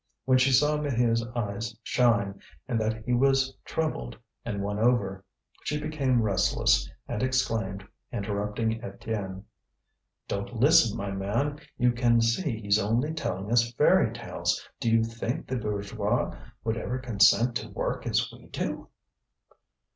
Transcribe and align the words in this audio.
When 0.25 0.39
she 0.39 0.51
saw 0.51 0.77
Maheu's 0.79 1.23
eyes 1.35 1.77
shine, 1.83 2.41
and 2.67 2.81
that 2.81 3.05
he 3.05 3.13
was 3.13 3.55
troubled 3.63 4.17
and 4.43 4.63
won 4.63 4.79
over, 4.79 5.23
she 5.63 5.79
became 5.79 6.23
restless, 6.23 6.89
and 7.07 7.21
exclaimed, 7.21 7.87
interrupting 8.11 8.81
Étienne: 8.81 9.43
"Don't 10.27 10.55
listen, 10.55 10.97
my 10.97 11.11
man! 11.11 11.59
You 11.77 11.91
can 11.91 12.19
see 12.19 12.61
he's 12.61 12.79
only 12.79 13.13
telling 13.13 13.51
us 13.51 13.71
fairy 13.75 14.11
tales. 14.11 14.67
Do 14.79 14.89
you 14.89 15.03
think 15.03 15.45
the 15.45 15.55
bourgeois 15.57 16.35
would 16.63 16.77
ever 16.77 16.97
consent 16.97 17.55
to 17.57 17.69
work 17.69 18.07
as 18.07 18.31
we 18.31 18.47
do?" 18.47 18.89